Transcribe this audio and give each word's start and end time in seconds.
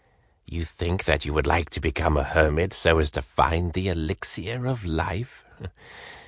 You 0.47 0.63
think 0.65 1.03
that 1.05 1.25
you 1.25 1.33
would 1.35 1.45
like 1.45 1.69
to 1.69 1.79
become 1.79 2.17
a 2.17 2.23
hermit 2.23 2.73
so 2.73 2.97
as 2.97 3.11
to 3.11 3.21
find 3.21 3.73
the 3.73 3.87
Elixir 3.87 4.65
of 4.65 4.83
Life. 4.83 5.45